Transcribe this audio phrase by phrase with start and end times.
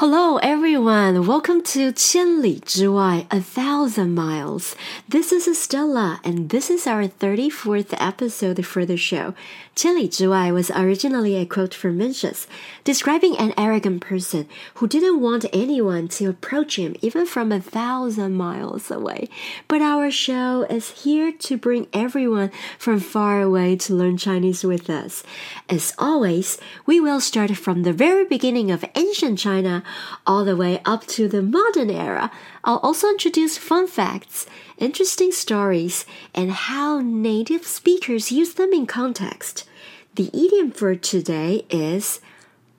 [0.00, 1.26] Hello, everyone.
[1.26, 4.74] Welcome to 千里之外, a thousand miles.
[5.06, 9.34] This is Estella, and this is our 34th episode for the show.
[9.76, 12.46] 千里之外was originally a quote from Mencius,
[12.82, 14.46] describing an arrogant person
[14.76, 19.28] who didn't want anyone to approach him even from a thousand miles away.
[19.68, 24.88] But our show is here to bring everyone from far away to learn Chinese with
[24.88, 25.22] us.
[25.68, 29.84] As always, we will start from the very beginning of ancient China
[30.26, 32.30] all the way up to the modern era.
[32.64, 34.46] I'll also introduce fun facts,
[34.78, 36.04] interesting stories,
[36.34, 39.68] and how native speakers use them in context.
[40.16, 42.20] The idiom for today is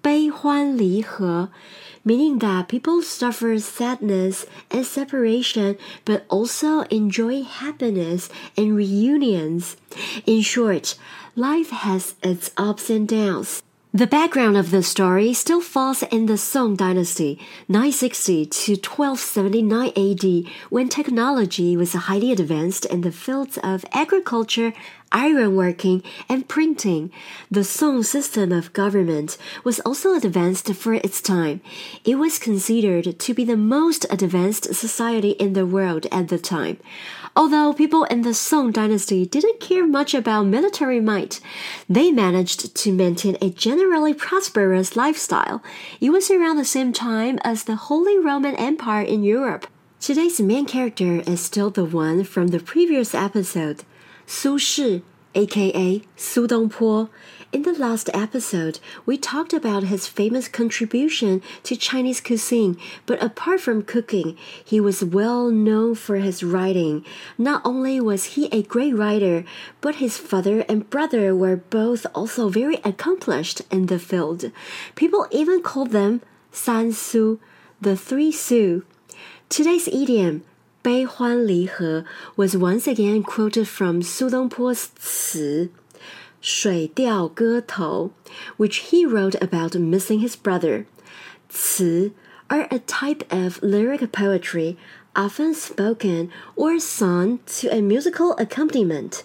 [0.01, 1.49] 悲欢离合
[2.03, 9.77] meaning that people suffer sadness and separation, but also enjoy happiness and reunions.
[10.25, 10.95] In short,
[11.35, 13.61] life has its ups and downs.
[13.96, 20.52] The background of the story still falls in the Song dynasty, 960 to 1279 AD,
[20.68, 24.74] when technology was highly advanced in the fields of agriculture,
[25.16, 27.10] ironworking, and printing.
[27.50, 31.62] The Song system of government was also advanced for its time.
[32.04, 36.76] It was considered to be the most advanced society in the world at the time.
[37.34, 41.40] Although people in the Song dynasty didn't care much about military might,
[41.88, 45.62] they managed to maintain a generally prosperous lifestyle.
[46.00, 49.66] It was around the same time as the Holy Roman Empire in Europe.
[49.98, 53.82] Today's main character is still the one from the previous episode,
[54.28, 55.02] Su Shi,
[55.36, 57.08] aka Su Dongpo.
[57.52, 63.60] In the last episode, we talked about his famous contribution to Chinese cuisine, but apart
[63.60, 67.04] from cooking, he was well known for his writing.
[67.38, 69.44] Not only was he a great writer,
[69.80, 74.50] but his father and brother were both also very accomplished in the field.
[74.96, 76.20] People even called them
[76.50, 77.38] San Su,
[77.80, 78.84] the three Su.
[79.48, 80.42] Today's idiom
[80.85, 82.05] 悲欢离合
[82.35, 85.69] was once again quoted from Su Dongpo's 词。
[86.41, 88.11] 水调歌头,
[88.57, 90.85] which he wrote about missing his brother.
[91.49, 92.11] 词
[92.47, 94.75] are a type of lyric poetry
[95.15, 99.23] often spoken or sung to a musical accompaniment.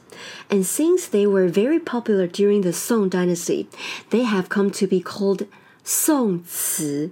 [0.50, 3.68] And since they were very popular during the Song dynasty,
[4.10, 5.46] they have come to be called
[5.84, 7.10] Song 词.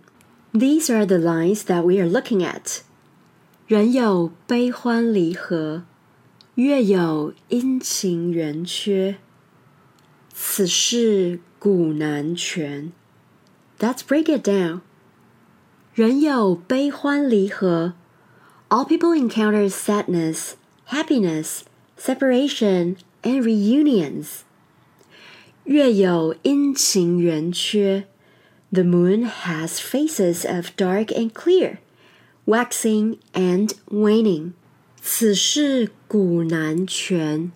[0.53, 2.83] These are the lines that we are looking at.
[3.69, 5.85] 人有悲欢离合，
[6.57, 9.17] 月有阴晴圆缺。
[10.33, 12.93] 此事古难全。
[13.79, 14.81] Let's break it down.
[15.95, 17.95] 人有悲欢离合。
[18.69, 20.53] All people encounter sadness,
[20.89, 21.61] happiness,
[21.99, 24.41] separation, and reunions.
[25.65, 28.07] 月有阴晴圆缺。
[28.73, 31.79] The moon has phases of dark and clear,
[32.47, 34.53] waxing and waning.
[35.03, 37.53] 此事古难全。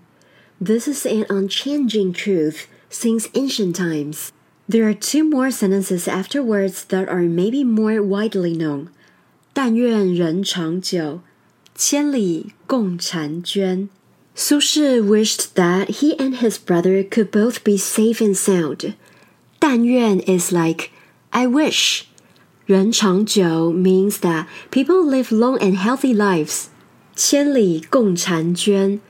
[0.61, 4.29] This is an unchanging truth since ancient times.
[4.69, 8.89] There are two more sentences afterwards that are maybe more widely known.
[9.55, 11.21] 但愿人长久，
[11.75, 13.89] 千里共婵娟.
[14.35, 18.95] Su Shi wished that he and his brother could both be safe and sound.
[19.59, 20.91] 但愿 is like
[21.31, 22.05] I wish.
[22.67, 26.67] 人长久 means that people live long and healthy lives.
[27.17, 29.01] 千里共婵娟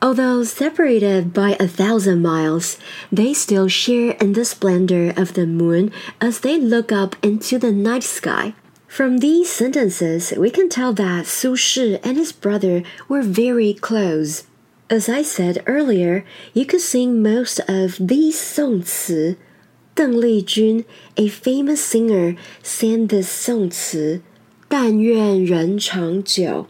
[0.00, 2.78] Although separated by a thousand miles,
[3.12, 5.90] they still share in the splendor of the moon
[6.20, 8.54] as they look up into the night sky.
[8.86, 14.44] From these sentences, we can tell that Su Shi and his brother were very close.
[14.88, 16.24] As I said earlier,
[16.54, 19.36] you could sing most of these songci.
[19.94, 20.84] Deng Lijun,
[21.16, 24.20] a famous singer, sang this songci,
[24.68, 26.66] 但愿人长久.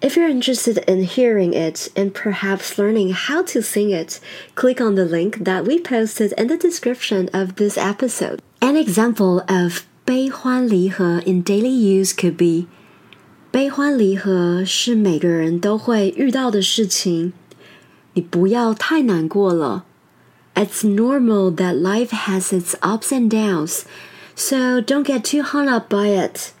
[0.00, 4.18] If you're interested in hearing it and perhaps learning how to sing it,
[4.54, 8.38] click on the link that we posted in the description of this episode.
[8.60, 12.68] An example of 悲欢离合 in daily use could be
[13.50, 17.32] 悲欢离合是每个人都会遇到的事情，
[18.14, 19.84] 你不要太难过了。
[20.57, 23.83] It's normal that life has its ups and downs,
[24.35, 26.53] so don't get too hung up by it.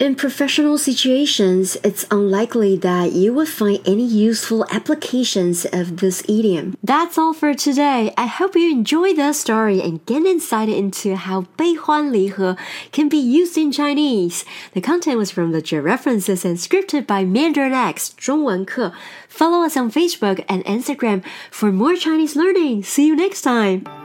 [0.00, 6.76] In professional situations, it's unlikely that you would find any useful applications of this idiom.
[6.84, 8.12] That's all for today.
[8.14, 12.58] I hope you enjoyed the story and get insight into how 悲欢离合
[12.92, 14.44] can be used in Chinese.
[14.74, 18.92] The content was from legit references and scripted by Mandarin X 中文课.
[19.30, 22.82] Follow us on Facebook and Instagram for more Chinese learning.
[22.82, 23.99] See you next time.